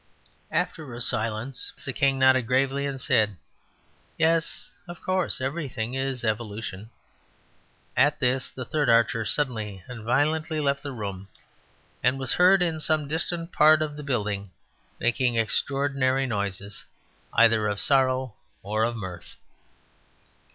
[0.49, 3.35] After a silence the king nodded gravely and said,
[4.17, 6.89] "Yes; of course everything is evolution."
[7.95, 11.27] At this the third archer suddenly and violently left the room,
[12.01, 14.49] and was heard in some distant part of the building
[14.99, 16.83] making extraordinary noises
[17.33, 18.33] either of sorrow
[18.63, 19.35] or of mirth.